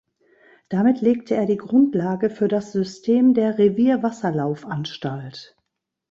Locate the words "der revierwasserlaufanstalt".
3.35-5.55